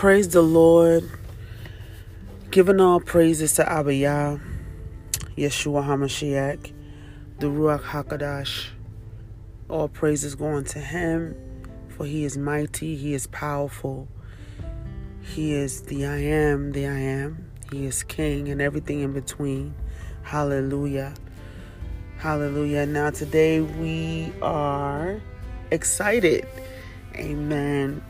[0.00, 1.10] Praise the Lord.
[2.50, 4.38] Giving all praises to Abba Yah,
[5.36, 6.72] Yeshua HaMashiach,
[7.38, 8.68] the Ruach HaKadosh.
[9.68, 11.36] All praises going to Him,
[11.90, 14.08] for He is mighty, He is powerful.
[15.20, 17.50] He is the I am, the I am.
[17.70, 19.74] He is King and everything in between.
[20.22, 21.12] Hallelujah.
[22.16, 22.86] Hallelujah.
[22.86, 25.20] Now, today we are
[25.70, 26.46] excited.
[27.16, 28.02] Amen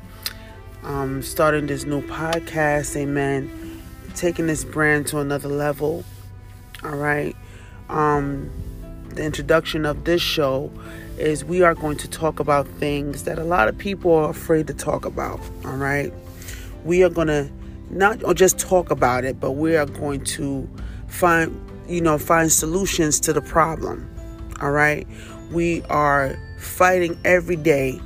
[0.85, 3.83] um, starting this new podcast, amen,
[4.15, 6.05] taking this brand to another level.
[6.85, 7.37] All right.
[7.89, 8.51] Um,
[9.11, 10.73] the introduction of this show
[11.19, 14.67] is we are going to talk about things that a lot of people are afraid
[14.69, 15.41] to talk about.
[15.65, 16.13] All right.
[16.85, 17.51] We are going to
[17.91, 20.69] not just talk about it, but we are going to
[21.09, 24.09] find, you know, find solutions to the problem.
[24.63, 25.07] All right.
[25.51, 28.01] We are fighting every day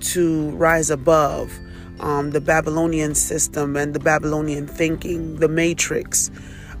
[0.00, 1.52] to rise above
[2.00, 6.30] um, the Babylonian system and the Babylonian thinking, the matrix,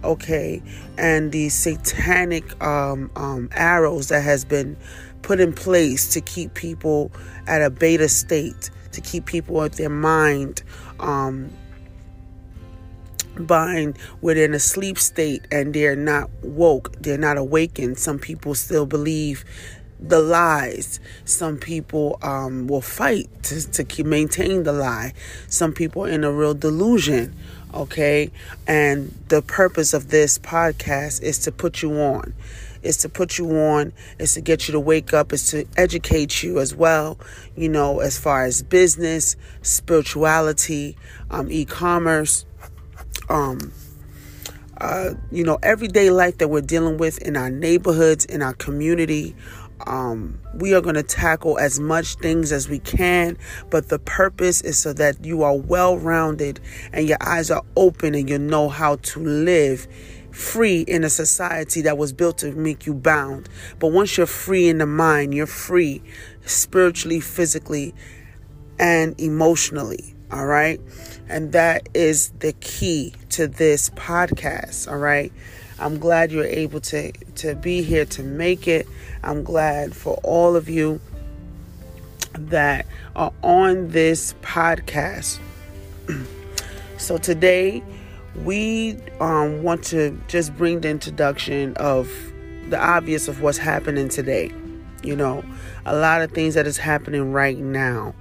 [0.02, 0.62] okay,
[0.98, 4.76] and the satanic um, um, arrows that has been
[5.22, 7.12] put in place to keep people
[7.46, 10.62] at a beta state, to keep people with their mind
[10.98, 11.50] um,
[13.38, 17.98] bind where they're in a sleep state and they're not woke, they're not awakened.
[17.98, 19.44] Some people still believe
[20.00, 21.00] the lies.
[21.24, 25.12] Some people um, will fight to, to keep, maintain the lie.
[25.48, 27.34] Some people in a real delusion.
[27.74, 28.30] Okay.
[28.66, 32.34] And the purpose of this podcast is to put you on.
[32.82, 36.42] Is to put you on, is to get you to wake up, is to educate
[36.42, 37.18] you as well,
[37.54, 40.96] you know, as far as business, spirituality,
[41.30, 42.46] um, e commerce,
[43.28, 43.70] um,
[44.80, 49.36] uh, you know, everyday life that we're dealing with in our neighborhoods, in our community,
[49.86, 53.38] um, we are going to tackle as much things as we can,
[53.70, 56.60] but the purpose is so that you are well rounded
[56.92, 59.86] and your eyes are open and you know how to live
[60.30, 63.48] free in a society that was built to make you bound.
[63.78, 66.02] But once you're free in the mind, you're free
[66.44, 67.94] spiritually, physically,
[68.78, 70.14] and emotionally.
[70.32, 70.80] All right.
[71.28, 74.90] And that is the key to this podcast.
[74.90, 75.32] All right.
[75.80, 78.86] I'm glad you're able to, to be here to make it.
[79.22, 81.00] I'm glad for all of you
[82.34, 82.86] that
[83.16, 85.40] are on this podcast.
[86.98, 87.82] so today
[88.44, 92.10] we um, want to just bring the introduction of
[92.68, 94.52] the obvious of what's happening today.
[95.02, 95.42] You know,
[95.86, 98.14] a lot of things that is happening right now.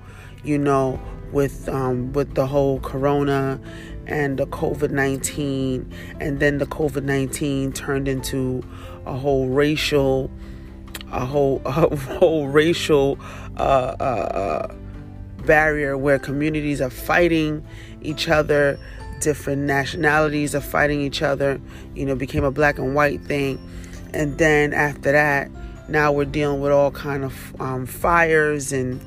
[0.46, 1.00] You know,
[1.31, 3.59] with um, with the whole corona
[4.09, 8.63] and the COVID 19, and then the COVID 19 turned into
[9.06, 10.31] a whole racial,
[11.12, 13.19] a whole, a whole racial
[13.57, 14.75] uh, uh, uh,
[15.45, 17.63] barrier where communities are fighting
[18.01, 18.79] each other,
[19.22, 21.61] different nationalities are fighting each other,
[21.96, 23.59] you know, became a black and white thing.
[24.13, 25.51] And then after that,
[25.88, 29.00] now we're dealing with all kind of um, fires and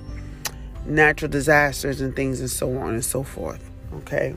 [0.86, 3.70] natural disasters and things and so on and so forth.
[3.94, 4.34] Okay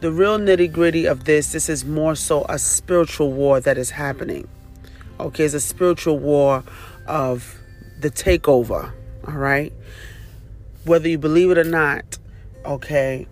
[0.00, 3.90] the real nitty gritty of this, this is more so a spiritual war that is
[3.90, 4.48] happening.
[5.18, 6.62] Okay, it's a spiritual war
[7.06, 7.56] of
[8.00, 8.92] the takeover.
[9.26, 9.72] All right.
[10.84, 12.18] Whether you believe it or not,
[12.64, 13.26] okay,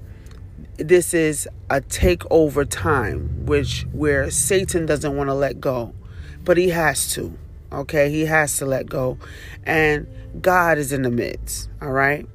[0.76, 5.94] this is a takeover time, which where Satan doesn't want to let go,
[6.42, 7.38] but he has to.
[7.72, 9.18] Okay, he has to let go,
[9.64, 10.06] and
[10.40, 11.68] God is in the midst.
[11.82, 12.26] All right.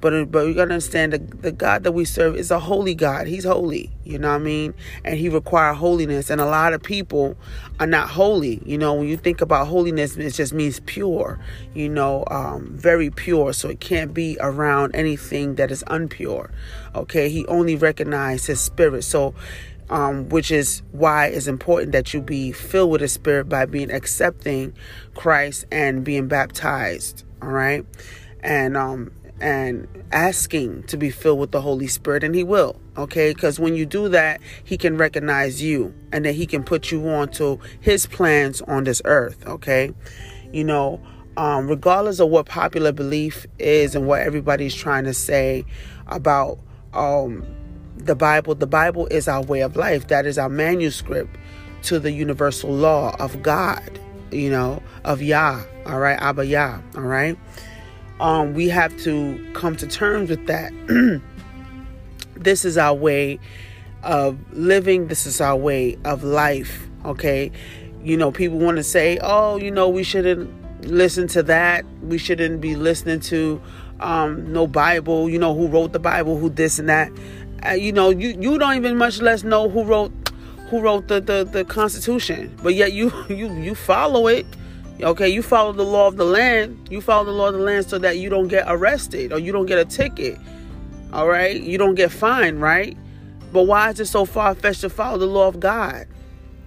[0.00, 3.26] But but we gotta understand the, the God that we serve is a holy God.
[3.26, 3.90] He's holy.
[4.04, 4.74] You know what I mean?
[5.04, 6.28] And he requires holiness.
[6.28, 7.36] And a lot of people
[7.80, 8.62] are not holy.
[8.66, 11.40] You know, when you think about holiness, it just means pure,
[11.74, 13.52] you know, um, very pure.
[13.54, 16.50] So it can't be around anything that is unpure.
[16.94, 17.30] Okay.
[17.30, 19.02] He only recognizes his spirit.
[19.02, 19.34] So
[19.90, 23.90] um, which is why it's important that you be filled with the Spirit by being
[23.90, 24.74] accepting
[25.14, 27.24] Christ and being baptized.
[27.42, 27.84] All right,
[28.40, 33.32] and um, and asking to be filled with the Holy Spirit, and He will, okay?
[33.34, 37.06] Because when you do that, He can recognize you and then He can put you
[37.08, 39.92] on to His plans on this earth, okay?
[40.52, 41.00] You know,
[41.36, 45.64] um, regardless of what popular belief is and what everybody's trying to say
[46.06, 46.58] about
[46.94, 47.44] um,
[48.06, 50.08] the Bible, the Bible is our way of life.
[50.08, 51.36] That is our manuscript
[51.82, 53.98] to the universal law of God,
[54.30, 57.36] you know, of Yah, all right, Abba Yah, all right?
[58.20, 60.72] um, we have to come to terms with that.
[62.34, 63.38] this is our way
[64.02, 67.50] of living, this is our way of life, okay?
[68.02, 72.18] You know, people want to say, oh, you know, we shouldn't listen to that, we
[72.18, 73.60] shouldn't be listening to
[74.00, 75.28] um, no Bible.
[75.28, 77.10] You know who wrote the Bible, who this and that.
[77.64, 80.12] Uh, you know, you you don't even much less know who wrote
[80.68, 84.46] who wrote the, the the Constitution, but yet you you you follow it.
[85.00, 86.88] Okay, you follow the law of the land.
[86.90, 89.52] You follow the law of the land so that you don't get arrested or you
[89.52, 90.38] don't get a ticket.
[91.12, 92.96] All right, you don't get fined, right?
[93.52, 96.06] But why is it so far fetched to follow the law of God?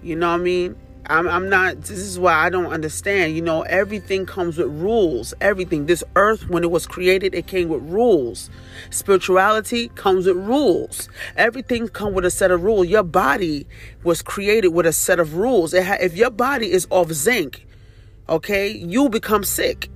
[0.02, 0.76] You know what I mean?
[1.10, 3.34] I'm, I'm not, this is why I don't understand.
[3.34, 5.34] You know, everything comes with rules.
[5.40, 5.86] Everything.
[5.86, 8.48] This earth, when it was created, it came with rules.
[8.90, 11.08] Spirituality comes with rules.
[11.36, 12.86] Everything comes with a set of rules.
[12.86, 13.66] Your body
[14.04, 15.74] was created with a set of rules.
[15.74, 17.66] Ha- if your body is off zinc,
[18.28, 19.90] okay, you become sick.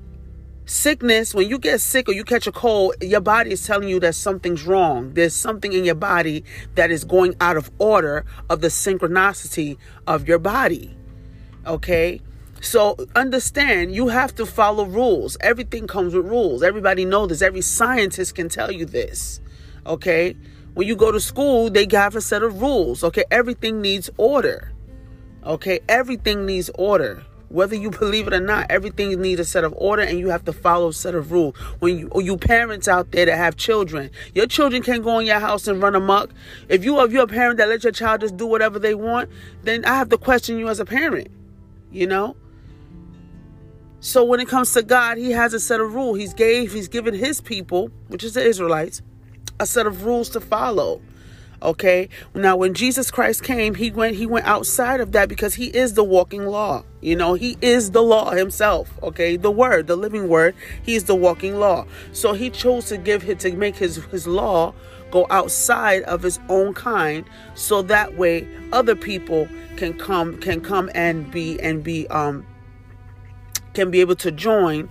[0.66, 4.00] Sickness, when you get sick or you catch a cold, your body is telling you
[4.00, 5.12] that something's wrong.
[5.12, 6.42] There's something in your body
[6.74, 9.76] that is going out of order of the synchronicity
[10.08, 10.96] of your body.
[11.66, 12.20] Okay?
[12.60, 15.36] So understand you have to follow rules.
[15.40, 16.62] Everything comes with rules.
[16.62, 17.42] Everybody knows this.
[17.42, 19.40] Every scientist can tell you this.
[19.86, 20.34] Okay?
[20.72, 23.04] When you go to school, they have a set of rules.
[23.04, 23.24] Okay?
[23.30, 24.72] Everything needs order.
[25.44, 25.80] Okay?
[25.88, 27.22] Everything needs order.
[27.50, 30.46] Whether you believe it or not, everything needs a set of order and you have
[30.46, 31.54] to follow a set of rules.
[31.80, 35.38] When you, you parents out there that have children, your children can't go in your
[35.38, 36.30] house and run amok.
[36.70, 39.28] If you if you're a parent that let your child just do whatever they want,
[39.62, 41.28] then I have to question you as a parent.
[41.94, 42.36] You know?
[44.00, 46.18] So when it comes to God, he has a set of rules.
[46.18, 49.00] He's gave, he's given his people, which is the Israelites,
[49.60, 51.00] a set of rules to follow.
[51.64, 52.10] Okay.
[52.34, 55.94] Now, when Jesus Christ came, he went he went outside of that because he is
[55.94, 56.84] the walking law.
[57.00, 58.92] You know, he is the law himself.
[59.02, 60.54] Okay, the word, the living word.
[60.82, 61.86] He is the walking law.
[62.12, 64.74] So he chose to give it to make his his law
[65.10, 67.24] go outside of his own kind,
[67.54, 72.46] so that way other people can come can come and be and be um
[73.72, 74.90] can be able to join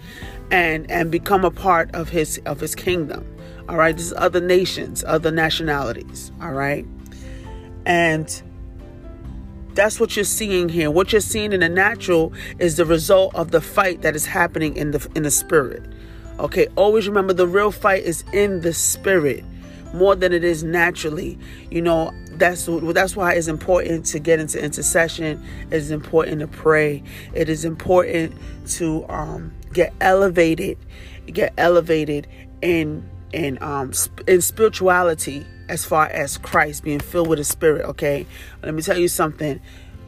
[0.49, 3.27] and and become a part of his of his kingdom.
[3.69, 6.31] All right, this is other nations, other nationalities.
[6.41, 6.85] All right,
[7.85, 8.43] and
[9.73, 10.91] that's what you're seeing here.
[10.91, 14.75] What you're seeing in the natural is the result of the fight that is happening
[14.75, 15.83] in the in the spirit.
[16.39, 19.43] Okay, always remember the real fight is in the spirit
[19.93, 21.37] more than it is naturally.
[21.69, 25.43] You know, that's that's why it's important to get into intercession.
[25.69, 27.03] It is important to pray.
[27.33, 28.35] It is important
[28.69, 30.77] to um, get elevated,
[31.27, 32.27] get elevated
[32.61, 33.91] in in um
[34.27, 37.85] in spirituality as far as Christ being filled with the Spirit.
[37.85, 38.25] Okay,
[38.61, 39.59] let me tell you something.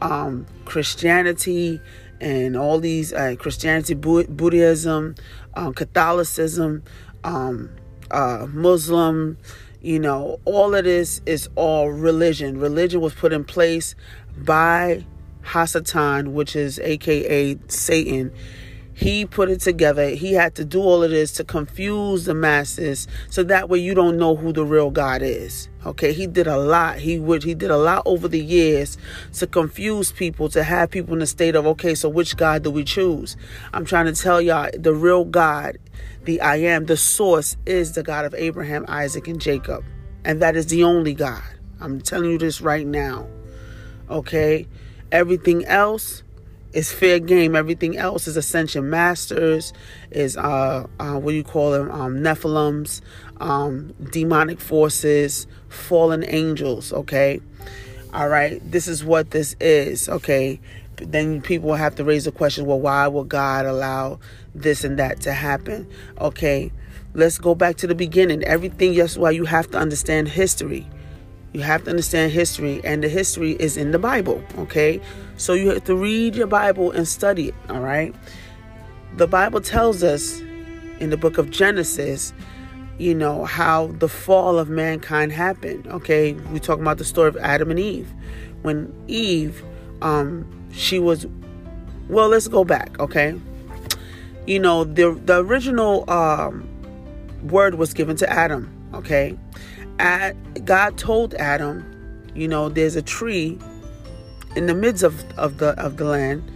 [0.01, 1.81] Um, Christianity
[2.22, 5.16] and all these uh, Christianity, Buddhism,
[5.56, 6.83] um, Catholicism,
[7.24, 7.69] um,
[8.12, 9.38] uh, Muslim,
[9.81, 12.60] you know, all of this is all religion.
[12.60, 13.95] Religion was put in place
[14.38, 15.06] by
[15.44, 18.33] Hasatan, which is AKA Satan
[18.98, 20.12] he put it together.
[20.12, 23.94] He had to do all of this to confuse the masses so that way you
[23.94, 25.68] don't know who the real God is.
[25.86, 27.00] Okay, he did a lot.
[27.00, 28.98] He would he did a lot over the years
[29.34, 32.72] to confuse people, to have people in the state of okay, so which God do
[32.72, 33.36] we choose?
[33.74, 35.78] I'm trying to tell y'all the real God,
[36.24, 39.84] the I am, the source is the God of Abraham, Isaac, and Jacob.
[40.24, 41.44] And that is the only God.
[41.82, 43.28] I'm telling you this right now.
[44.10, 44.68] Okay?
[45.12, 46.24] Everything else
[46.75, 47.55] is fair game.
[47.55, 49.74] Everything else is ascension masters,
[50.12, 51.89] is uh, uh what do you call them?
[51.89, 53.01] Um, Nephilims,
[53.39, 56.94] um, demonic forces, fallen angels.
[56.94, 57.39] Okay,
[58.13, 58.62] all right.
[58.70, 60.08] This is what this is.
[60.08, 60.60] Okay.
[60.98, 64.20] Then people will have to raise the question: Well, why would God allow
[64.53, 65.88] this and that to happen?
[66.20, 66.72] Okay.
[67.13, 68.44] Let's go back to the beginning.
[68.44, 70.86] Everything, yes, why you have to understand history.
[71.56, 75.00] You have to understand history, and the history is in the Bible, okay?
[75.38, 78.14] So you have to read your Bible and study it, all right?
[79.16, 80.42] The Bible tells us
[81.00, 82.34] in the book of Genesis,
[82.98, 86.34] you know, how the fall of mankind happened, okay?
[86.52, 88.12] We talk about the story of Adam and Eve.
[88.64, 89.64] When Eve,
[90.02, 91.26] um, she was,
[92.10, 93.40] well, let's go back, okay?
[94.46, 96.68] You know, the, the original um,
[97.44, 99.38] word was given to Adam, okay?
[99.98, 101.86] God told Adam,
[102.34, 103.58] you know, there's a tree
[104.56, 106.52] in the midst of, of the of the land.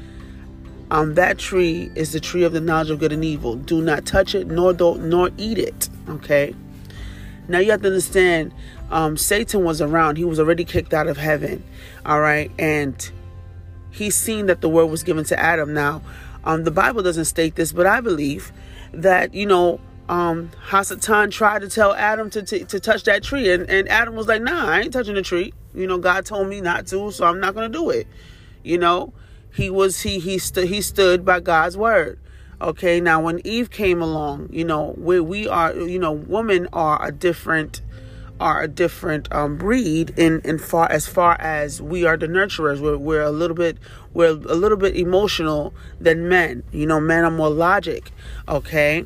[0.92, 3.56] Um, that tree is the tree of the knowledge of good and evil.
[3.56, 5.88] Do not touch it, nor do, nor eat it.
[6.08, 6.56] Okay.
[7.48, 8.54] Now you have to understand,
[8.92, 10.18] um, Satan was around.
[10.18, 11.64] He was already kicked out of heaven.
[12.06, 13.12] All right, and
[13.92, 15.74] he's seen that the word was given to Adam.
[15.74, 16.02] Now,
[16.44, 18.52] um, the Bible doesn't state this, but I believe
[18.94, 23.52] that you know um, Hasatan tried to tell Adam to, to, to touch that tree,
[23.52, 25.54] and, and Adam was like, "Nah, I ain't touching the tree.
[25.76, 28.08] You know, God told me not to, so I'm not gonna do it."
[28.64, 29.14] You know,
[29.54, 32.20] he was he he stood he stood by God's word.
[32.60, 37.06] Okay, now when Eve came along, you know, where we are, you know, women are
[37.06, 37.82] a different
[38.40, 42.80] are a different um, breed in in far as far as we are the nurturers.
[42.82, 43.78] We're we're a little bit
[44.14, 46.64] we're a little bit emotional than men.
[46.72, 48.12] You know, men are more logic,
[48.48, 49.06] okay,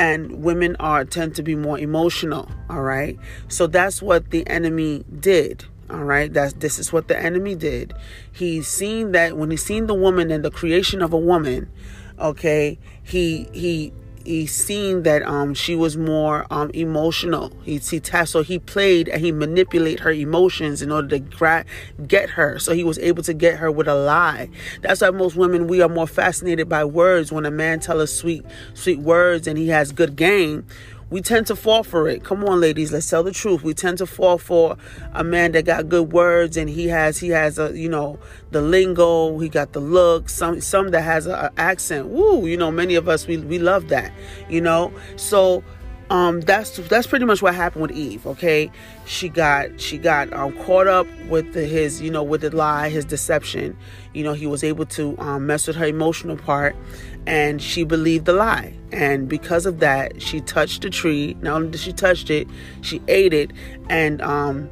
[0.00, 2.48] and women are tend to be more emotional.
[2.70, 5.66] All right, so that's what the enemy did.
[5.90, 7.92] All right, that's this is what the enemy did.
[8.32, 11.70] He's seen that when he's seen the woman and the creation of a woman,
[12.18, 13.92] okay, he he
[14.24, 17.52] he seen that um she was more um emotional.
[17.64, 21.64] He he so he played and he manipulated her emotions in order to gra-
[22.06, 22.58] get her.
[22.58, 24.48] So he was able to get her with a lie.
[24.82, 27.32] That's why most women we are more fascinated by words.
[27.32, 30.66] When a man tell us sweet sweet words and he has good game,
[31.10, 32.24] we tend to fall for it.
[32.24, 33.62] Come on, ladies, let's tell the truth.
[33.62, 34.76] We tend to fall for
[35.12, 38.18] a man that got good words and he has he has a you know
[38.52, 42.08] the lingo, he got the look, some some that has an accent.
[42.08, 44.12] Woo, you know, many of us we we love that,
[44.48, 44.92] you know.
[45.16, 45.64] So
[46.10, 48.26] um, that's that's pretty much what happened with Eve.
[48.26, 48.70] Okay,
[49.06, 52.88] she got she got um, caught up with the, his you know with the lie,
[52.88, 53.76] his deception.
[54.12, 56.74] You know, he was able to um, mess with her emotional part,
[57.26, 58.74] and she believed the lie.
[58.92, 61.36] And because of that, she touched the tree.
[61.40, 62.48] Not only did she touched it,
[62.82, 63.52] she ate it,
[63.88, 64.68] and um,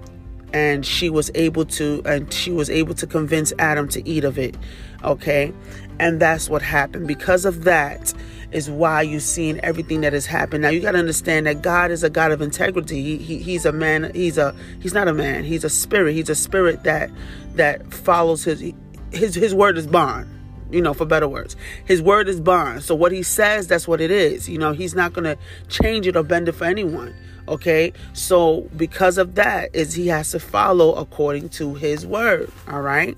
[0.53, 4.39] and she was able to and she was able to convince Adam to eat of
[4.39, 4.57] it.
[5.05, 5.53] Okay,
[6.01, 7.07] and that's what happened.
[7.07, 8.13] Because of that
[8.51, 10.63] is why you're seeing everything that has happened.
[10.63, 13.03] Now you got to understand that God is a God of integrity.
[13.03, 14.11] He, he, he's a man.
[14.15, 15.45] He's a he's not a man.
[15.45, 16.15] He's a spirit.
[16.15, 17.11] He's a spirit that
[17.55, 18.73] that follows his
[19.13, 20.29] his his word is bond.
[20.71, 22.83] You know, for better words, his word is bond.
[22.83, 24.49] So what he says, that's what it is.
[24.49, 27.15] You know, he's not going to change it or bend it for anyone.
[27.49, 32.53] Okay, so because of that, is he has to follow according to his word.
[32.69, 33.17] All right,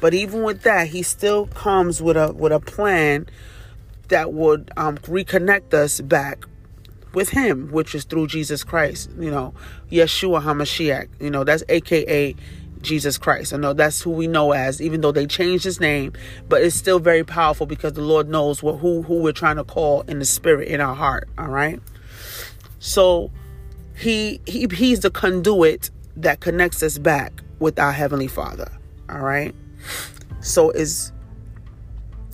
[0.00, 3.26] but even with that, he still comes with a with a plan
[4.08, 6.44] that would um, reconnect us back
[7.14, 9.54] with him, which is through Jesus Christ, you know,
[9.90, 12.36] Yeshua HaMashiach, you know, that's AKA
[12.82, 13.52] Jesus Christ.
[13.52, 16.12] I know that's who we know as, even though they changed his name,
[16.48, 19.64] but it's still very powerful because the Lord knows what who who we're trying to
[19.64, 21.28] call in the spirit in our heart.
[21.38, 21.80] All right.
[22.78, 23.30] So
[23.96, 28.70] he he he's the conduit that connects us back with our heavenly Father.
[29.08, 29.54] All right.
[30.40, 31.12] So is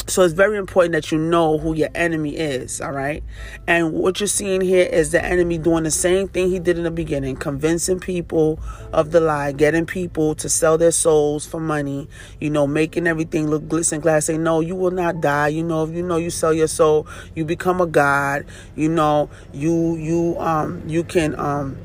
[0.08, 3.24] so it's very important that you know who your enemy is, all right?
[3.66, 6.84] And what you're seeing here is the enemy doing the same thing he did in
[6.84, 8.60] the beginning, convincing people
[8.92, 12.08] of the lie, getting people to sell their souls for money,
[12.40, 14.26] you know, making everything look glitz and glass.
[14.26, 15.48] Say, no, you will not die.
[15.48, 18.46] You know, if you know you sell your soul, you become a god.
[18.76, 21.76] You know, you you um you can um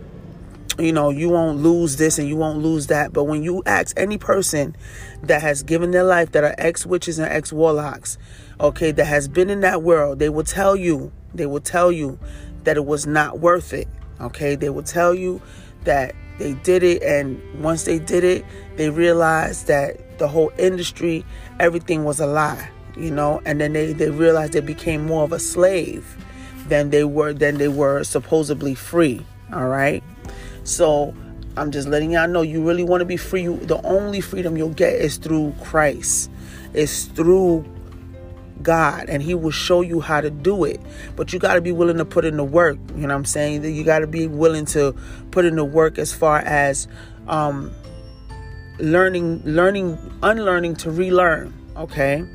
[0.81, 3.13] you know, you won't lose this and you won't lose that.
[3.13, 4.75] But when you ask any person
[5.23, 8.17] that has given their life, that are ex witches and ex warlocks,
[8.59, 12.19] okay, that has been in that world, they will tell you, they will tell you
[12.63, 13.87] that it was not worth it.
[14.19, 15.41] Okay, they will tell you
[15.83, 18.45] that they did it, and once they did it,
[18.75, 21.25] they realized that the whole industry,
[21.59, 25.31] everything was a lie, you know, and then they, they realized they became more of
[25.31, 26.17] a slave
[26.67, 29.25] than they were than they were supposedly free.
[29.51, 30.03] All right.
[30.63, 31.13] So
[31.57, 33.43] I'm just letting y'all know you really want to be free.
[33.43, 36.31] You, the only freedom you'll get is through Christ.
[36.73, 37.65] It's through
[38.61, 40.79] God and he will show you how to do it.
[41.15, 43.25] But you got to be willing to put in the work, you know what I'm
[43.25, 43.63] saying?
[43.63, 44.95] You got to be willing to
[45.31, 46.87] put in the work as far as
[47.27, 47.71] um
[48.79, 52.25] learning learning unlearning to relearn, okay?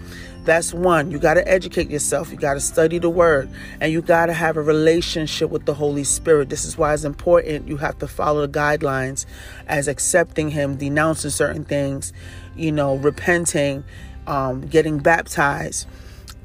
[0.46, 1.10] That's one.
[1.10, 2.30] You got to educate yourself.
[2.30, 3.50] You got to study the word
[3.80, 6.50] and you got to have a relationship with the Holy Spirit.
[6.50, 7.66] This is why it's important.
[7.66, 9.26] You have to follow the guidelines
[9.66, 12.12] as accepting Him, denouncing certain things,
[12.56, 13.82] you know, repenting,
[14.28, 15.88] um, getting baptized,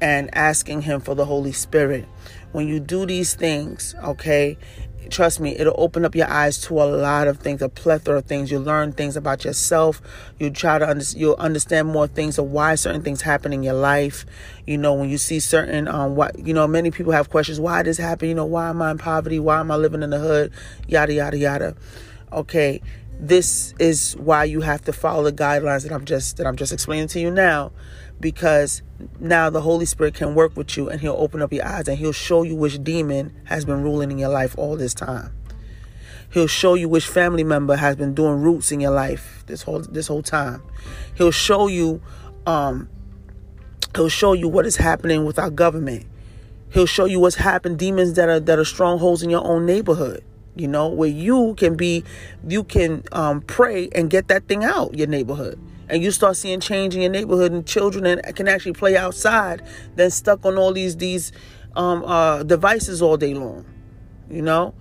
[0.00, 2.04] and asking Him for the Holy Spirit.
[2.50, 4.58] When you do these things, okay,
[5.10, 8.26] trust me, it'll open up your eyes to a lot of things, a plethora of
[8.26, 8.50] things.
[8.50, 10.00] You'll learn things about yourself.
[10.38, 13.74] You try to under, you'll understand more things of why certain things happen in your
[13.74, 14.24] life.
[14.66, 17.60] You know, when you see certain, um, what you know, many people have questions.
[17.60, 18.28] Why this happen?
[18.28, 19.38] You know, why am I in poverty?
[19.38, 20.52] Why am I living in the hood?
[20.86, 21.76] Yada yada yada.
[22.32, 22.80] Okay,
[23.18, 26.72] this is why you have to follow the guidelines that I'm just that I'm just
[26.72, 27.72] explaining to you now
[28.22, 28.80] because
[29.20, 31.98] now the Holy Spirit can work with you and he'll open up your eyes and
[31.98, 35.34] he'll show you which demon has been ruling in your life all this time.
[36.32, 39.80] He'll show you which family member has been doing roots in your life this whole
[39.80, 40.62] this whole time.
[41.14, 42.00] He'll show you
[42.46, 42.88] um
[43.94, 46.06] he'll show you what is happening with our government.
[46.70, 50.24] He'll show you what's happened demons that are that are strongholds in your own neighborhood
[50.54, 52.04] you know where you can be
[52.46, 55.58] you can um, pray and get that thing out your neighborhood
[55.92, 59.62] and you start seeing change in your neighborhood and children and can actually play outside
[59.94, 61.32] than stuck on all these these
[61.76, 63.66] um, uh, devices all day long.
[64.30, 64.74] You know,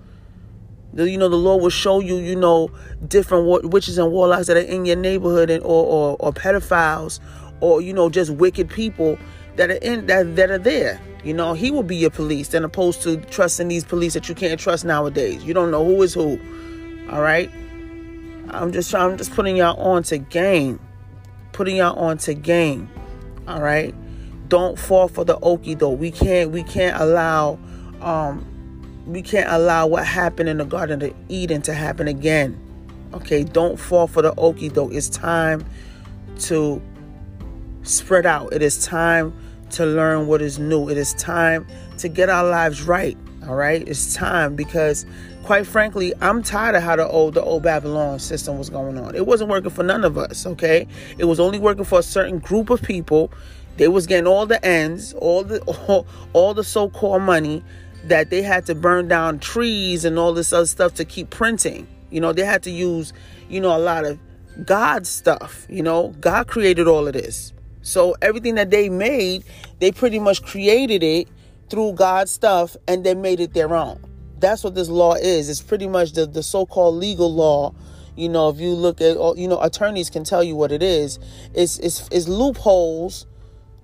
[0.94, 2.72] the, you know the Lord will show you you know
[3.06, 7.20] different witches and warlocks that are in your neighborhood and or, or or pedophiles
[7.60, 9.18] or you know just wicked people
[9.58, 11.02] that are in that that are there.
[11.26, 14.34] You know, He will be your police, than opposed to trusting these police that you
[14.34, 15.44] can't trust nowadays.
[15.44, 16.40] You don't know who is who.
[17.12, 17.52] All right.
[18.52, 20.80] I'm just I'm just putting y'all on to game.
[21.62, 22.90] Putting y'all on to game.
[23.48, 23.94] All right.
[24.48, 25.92] Don't fall for the okey though.
[25.92, 27.60] We can't we can't allow
[28.02, 28.44] um
[29.06, 32.60] we can't allow what happened in the Garden of Eden to happen again.
[33.14, 34.92] Okay, don't fall for the okey doke.
[34.92, 35.64] It's time
[36.40, 36.82] to
[37.84, 38.52] spread out.
[38.54, 39.32] It is time
[39.74, 40.90] to learn what is new.
[40.90, 41.68] It is time
[42.00, 43.20] to get our lives right.
[43.48, 45.06] All right, it's time because,
[45.52, 49.16] quite frankly, I'm tired of how the old the old Babylon system was going on.
[49.16, 50.46] It wasn't working for none of us.
[50.46, 53.34] Okay, it was only working for a certain group of people.
[53.76, 57.66] They was getting all the ends, all the all, all the so-called money
[58.06, 61.86] that they had to burn down trees and all this other stuff to keep printing.
[62.12, 63.12] You know, they had to use,
[63.50, 64.18] you know, a lot of
[64.66, 65.68] God stuff.
[65.70, 67.52] You know, God created all of this.
[67.82, 69.44] So everything that they made,
[69.80, 71.28] they pretty much created it
[71.70, 74.11] through God's stuff and they made it their own.
[74.42, 75.50] That's what this law is.
[75.50, 77.74] It's pretty much the, the so-called legal law.
[78.16, 80.84] You know, if you look at, oh, you know, attorneys can tell you what it
[80.84, 81.20] is.
[81.54, 83.28] It's, it's, it's loopholes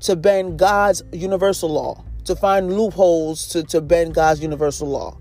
[0.01, 5.17] to bend God's universal law, to find loopholes to, to bend God's universal law.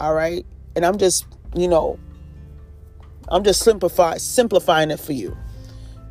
[0.00, 0.46] All right.
[0.74, 1.98] And I'm just, you know,
[3.28, 5.36] I'm just simplify, simplifying it for you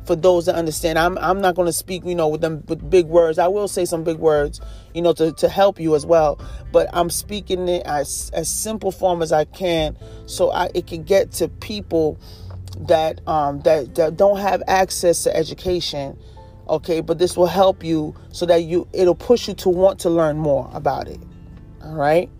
[0.04, 0.98] for those that understand.
[0.98, 3.38] I'm I'm not going to speak, you know, with them with big words.
[3.38, 4.60] I will say some big words,
[4.92, 6.38] you know, to, to help you as well.
[6.72, 11.02] But I'm speaking it as as simple form as I can, so I it can
[11.02, 12.18] get to people
[12.80, 16.18] that um that that don't have access to education.
[16.68, 20.10] Okay, but this will help you so that you it'll push you to want to
[20.10, 21.20] learn more about it.
[21.82, 22.30] All right,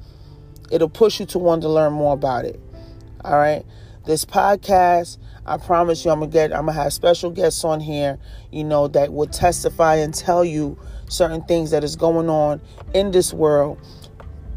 [0.70, 2.58] it'll push you to want to learn more about it.
[3.22, 3.64] All right,
[4.06, 8.18] this podcast I promise you, I'm gonna get, I'm gonna have special guests on here,
[8.50, 10.78] you know, that will testify and tell you
[11.08, 12.62] certain things that is going on
[12.94, 13.78] in this world,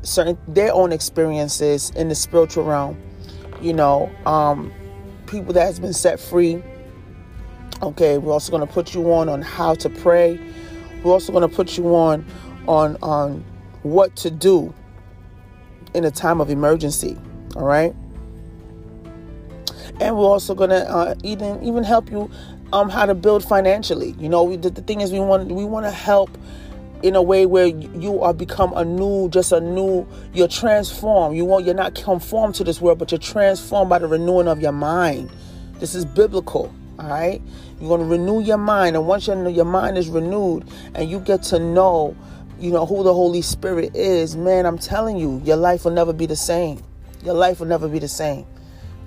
[0.01, 2.97] certain their own experiences in the spiritual realm,
[3.61, 4.71] you know, um,
[5.25, 6.63] people that has been set free.
[7.81, 10.39] Okay, we're also gonna put you on on how to pray.
[11.03, 12.25] We're also gonna put you on
[12.65, 13.43] on on
[13.83, 14.73] what to do
[15.93, 17.17] in a time of emergency.
[17.57, 17.93] All right
[19.99, 22.29] and we're also to uh, even even help you
[22.73, 24.15] um, how to build financially.
[24.19, 26.29] You know, the, the thing is, we want we want to help
[27.03, 30.07] in a way where you are become a new, just a new.
[30.33, 31.37] You're transformed.
[31.37, 34.61] You want you're not conformed to this world, but you're transformed by the renewing of
[34.61, 35.29] your mind.
[35.79, 36.73] This is biblical.
[36.99, 37.41] All right,
[37.79, 41.19] you're going to renew your mind, and once your your mind is renewed, and you
[41.19, 42.15] get to know,
[42.59, 44.65] you know who the Holy Spirit is, man.
[44.65, 46.81] I'm telling you, your life will never be the same.
[47.23, 48.45] Your life will never be the same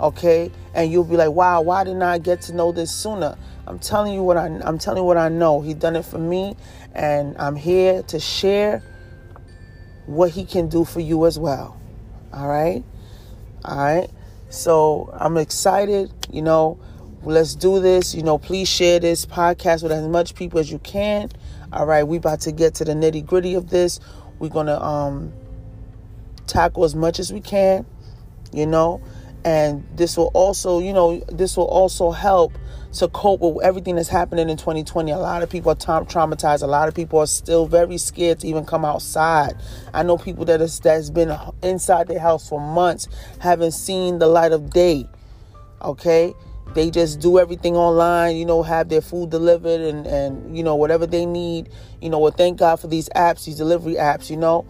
[0.01, 0.51] okay?
[0.75, 3.37] And you'll be like wow why didn't i get to know this sooner?
[3.67, 5.61] I'm telling you what I, i'm telling you what i know.
[5.61, 6.57] He done it for me
[6.95, 8.83] and i'm here to share
[10.07, 11.79] what he can do for you as well
[12.33, 12.85] all right?
[13.65, 14.09] All right?
[14.49, 16.79] So i'm excited you know?
[17.23, 18.39] Let's do this you know?
[18.39, 21.31] Please share this podcast with as much people as you can
[21.73, 22.03] all right?
[22.03, 24.01] We about to get to the nitty gritty of this.
[24.41, 25.33] We're gonna um
[26.47, 27.87] tackle as much as we can
[28.53, 29.01] you know
[29.45, 32.53] and this will also you know this will also help
[32.93, 36.63] to cope with everything that's happening in 2020 a lot of people are tra- traumatized.
[36.63, 39.55] A lot of people are still very scared to even come outside.
[39.95, 43.09] I know people that is that's been inside their house for months
[43.41, 45.07] haven't seen the light of day
[45.83, 46.35] okay?
[46.75, 50.77] They just do everything online you know have their food delivered and and you know
[50.77, 51.71] whatever they need.
[52.01, 54.67] You know well thank god for these apps these delivery apps you know?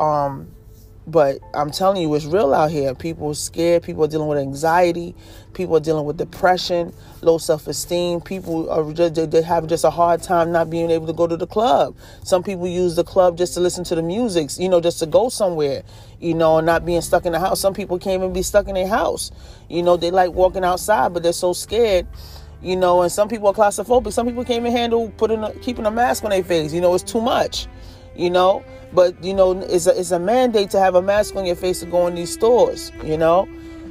[0.00, 0.48] Um
[1.10, 2.94] but I'm telling you, it's real out here.
[2.94, 3.82] People are scared.
[3.82, 5.14] People are dealing with anxiety.
[5.54, 6.92] People are dealing with depression,
[7.22, 8.20] low self-esteem.
[8.20, 11.36] People are just they have just a hard time not being able to go to
[11.36, 11.96] the club.
[12.24, 15.06] Some people use the club just to listen to the music, you know, just to
[15.06, 15.82] go somewhere,
[16.20, 17.58] you know, and not being stuck in the house.
[17.58, 19.30] Some people can't even be stuck in their house.
[19.68, 22.06] You know, they like walking outside, but they're so scared
[22.60, 24.12] you know, and some people are claustrophobic.
[24.12, 26.72] Some people can't even handle putting a, keeping a mask on their face.
[26.72, 27.68] You know, it's too much
[28.18, 28.62] you know.
[28.92, 31.80] But you know, it's a it's a mandate to have a mask on your face
[31.80, 33.48] to go in these stores, you know.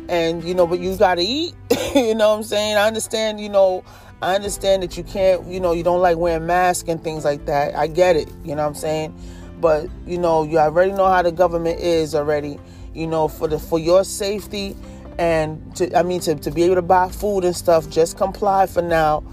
[0.10, 1.54] And you know, but you got to eat.
[1.96, 2.78] you know what I'm saying?
[2.78, 3.40] I understand.
[3.40, 3.84] You know,
[4.22, 5.46] I understand that you can't.
[5.46, 7.76] You know, you don't like wearing masks and things like that.
[7.76, 8.30] I get it.
[8.44, 9.16] You know what I'm saying?
[9.60, 12.60] But you know, you already know how the government is already.
[12.94, 14.76] You know, for the for your safety
[15.20, 18.66] and to I mean to, to be able to buy food and stuff, just comply
[18.66, 19.24] for now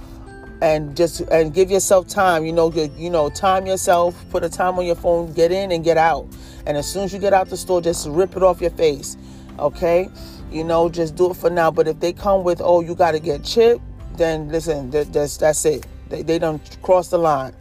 [0.62, 2.44] and just and give yourself time.
[2.44, 4.14] You know, you, you know, time yourself.
[4.30, 5.32] Put a time on your phone.
[5.32, 6.26] Get in and get out.
[6.66, 9.16] And as soon as you get out the store, just rip it off your face.
[9.58, 10.08] Okay,
[10.50, 11.70] you know, just do it for now.
[11.70, 13.82] But if they come with, oh, you got to get chipped,
[14.16, 15.86] then listen, that, that's that's it.
[16.08, 17.54] They, they don't cross the line.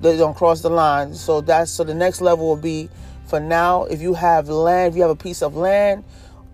[0.00, 1.14] They don't cross the line.
[1.14, 2.88] So that's so the next level will be
[3.26, 3.84] for now.
[3.84, 6.04] If you have land, if you have a piece of land,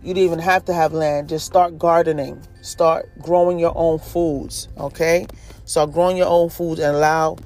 [0.02, 1.28] you don't even have to have land.
[1.28, 2.40] Just start gardening.
[2.62, 4.68] Start growing your own foods.
[4.78, 5.26] Okay,
[5.66, 7.36] start growing your own food and allow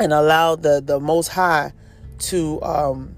[0.00, 1.72] and allow the the Most High
[2.18, 3.14] to um,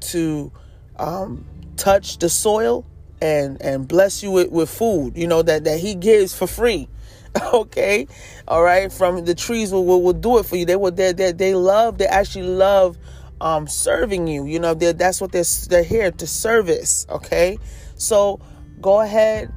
[0.00, 0.50] to
[0.96, 1.44] um,
[1.76, 2.84] touch the soil
[3.20, 5.16] and and bless you with, with food.
[5.16, 6.88] You know that that He gives for free.
[7.52, 8.06] okay,
[8.48, 8.90] all right.
[8.92, 10.64] From the trees will, will, will do it for you.
[10.64, 11.98] They will they they they love.
[11.98, 12.98] They actually love
[13.40, 14.46] um, serving you.
[14.46, 17.06] You know, that's what they're they're here to service.
[17.10, 17.58] Okay,
[17.94, 18.40] so
[18.80, 19.52] go ahead.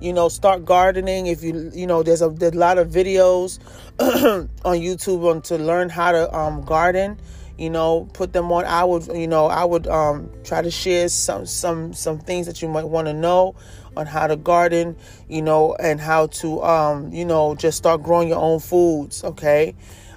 [0.00, 1.26] You know, start gardening.
[1.26, 3.58] If you you know, there's a there's a lot of videos
[4.64, 7.18] on YouTube on to learn how to um, garden.
[7.56, 8.64] You know, put them on.
[8.64, 12.60] I would you know I would um, try to share some some some things that
[12.60, 13.54] you might want to know
[13.96, 14.96] on how to garden.
[15.28, 19.24] You know, and how to um, you know just start growing your own foods.
[19.24, 19.74] Okay,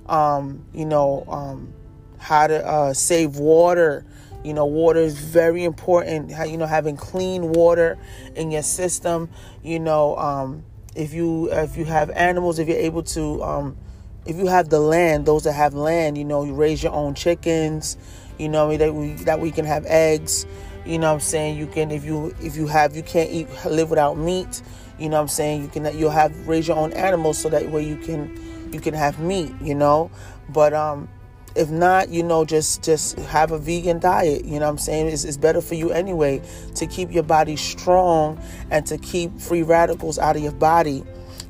[0.07, 1.25] um, you know.
[1.27, 1.73] Um,
[2.17, 4.05] how to uh, save water.
[4.43, 6.32] You know, water is very important.
[6.50, 7.97] You know, having clean water
[8.36, 9.30] in your system.
[9.63, 10.63] You know, um,
[10.95, 13.78] if you if you have animals, if you're able to, um,
[14.26, 17.13] if you have the land, those that have land, you know, you raise your own
[17.13, 17.97] chickens.
[18.38, 20.45] You know, that we that we can have eggs.
[20.86, 23.89] You know, I'm saying you can if you if you have you can't eat live
[23.89, 24.62] without meat.
[25.00, 27.84] You know, I'm saying you can you'll have raise your own animals so that way
[27.84, 29.52] you can you can have meat.
[29.62, 30.12] You know,
[30.50, 31.10] but um
[31.58, 35.08] if not you know just just have a vegan diet you know what i'm saying?
[35.08, 36.41] It's, it's better for you anyway
[36.76, 38.39] to keep your body strong
[38.70, 41.04] and to keep free radicals out of your body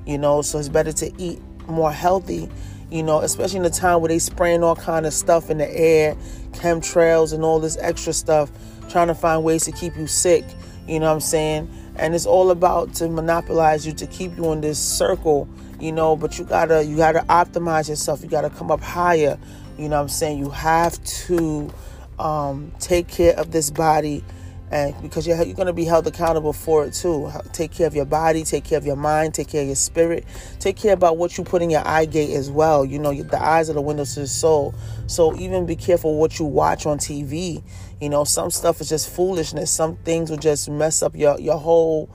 [0.06, 0.42] you know?
[0.42, 2.50] So it's better to eat more healthy
[2.90, 5.70] you know especially in the time where they spraying all kind of stuff in the
[5.70, 6.16] air
[6.52, 8.50] chemtrails and all this extra stuff
[8.90, 10.46] trying to find ways to keep you sick
[10.88, 11.70] you know what i'm saying?
[11.98, 16.16] And it's all about to monopolize you to keep you in this circle you know
[16.16, 18.22] but you gotta you gotta optimize yourself.
[18.22, 19.38] You gotta come up higher.
[19.78, 20.40] You know what I'm saying?
[20.40, 21.72] You have to
[22.18, 24.24] um, take care of this body
[24.70, 27.32] and because you're, you're going to be held accountable for it too.
[27.54, 30.26] Take care of your body take care of your mind take care of your spirit.
[30.60, 32.84] Take care about what you put in your eye gate as well.
[32.84, 34.74] You know the eyes are the windows to the soul.
[35.06, 37.64] So even be careful what you watch on tv
[38.02, 39.72] you know some stuff is just foolishness.
[39.72, 42.10] Some things will just mess up your your whole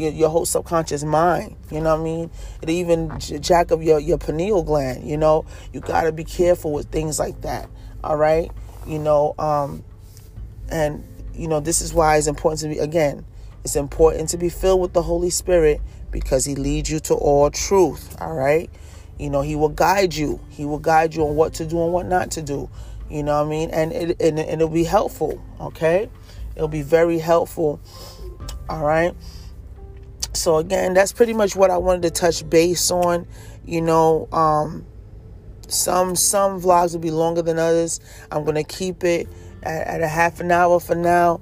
[0.00, 1.56] your, your whole subconscious mind.
[1.70, 2.30] You know what I mean?
[2.62, 5.08] It even jack up your, your pineal gland.
[5.08, 7.68] You know, you got to be careful with things like that.
[8.02, 8.50] All right.
[8.86, 9.84] You know, um,
[10.70, 13.24] and, you know, this is why it's important to be, again,
[13.62, 17.50] it's important to be filled with the Holy Spirit because He leads you to all
[17.50, 18.16] truth.
[18.20, 18.70] All right.
[19.18, 20.40] You know, He will guide you.
[20.48, 22.70] He will guide you on what to do and what not to do.
[23.10, 23.70] You know what I mean?
[23.70, 25.42] And, it, and, and it'll be helpful.
[25.60, 26.08] Okay.
[26.56, 27.80] It'll be very helpful.
[28.68, 29.14] All right
[30.32, 33.26] so again that's pretty much what i wanted to touch base on
[33.64, 34.86] you know um
[35.72, 38.00] some some vlogs will be longer than others.
[38.30, 39.28] I'm gonna keep it
[39.62, 41.40] at, at a half an hour for now.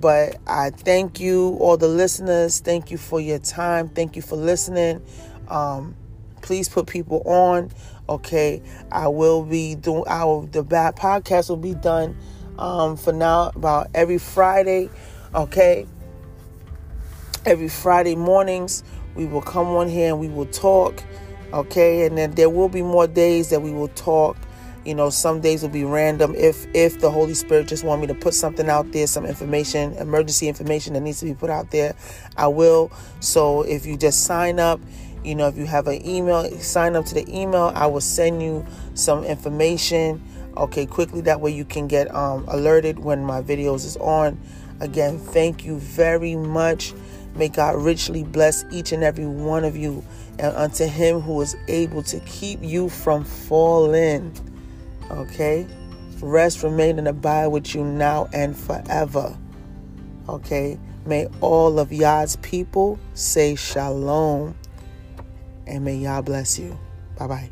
[0.00, 2.60] But i thank you all the listeners.
[2.60, 3.88] Thank you for your time.
[3.88, 5.02] Thank you for listening.
[5.48, 5.96] Um
[6.42, 7.70] please put people on
[8.08, 8.62] okay?
[8.92, 12.16] I will be doing our the bad podcast will be done
[12.58, 14.88] um for now about every friday
[15.34, 15.86] okay
[17.46, 18.82] every Friday mornings.
[19.14, 21.02] We will come on here and we will talk.
[21.52, 24.36] Okay, and then there will be more days that we will talk.
[24.84, 28.06] You know, some days will be random if if the Holy Spirit just want me
[28.08, 31.70] to put something out there, some information, emergency information that needs to be put out
[31.70, 31.94] there,
[32.36, 32.90] I will.
[33.20, 34.80] So if you just sign up,
[35.22, 37.72] you know, if you have an email, sign up to the email.
[37.74, 40.22] I will send you some information.
[40.56, 44.38] Okay, quickly that way you can get um, alerted when my videos is on.
[44.80, 46.92] Again, thank you very much.
[47.36, 50.04] May God richly bless each and every one of you,
[50.38, 54.32] and unto him who is able to keep you from falling.
[55.10, 55.66] Okay?
[56.20, 59.36] Rest, remain, and abide with you now and forever.
[60.28, 60.78] Okay?
[61.06, 64.54] May all of Yah's people say shalom,
[65.66, 66.78] and may Yah bless you.
[67.18, 67.50] Bye bye.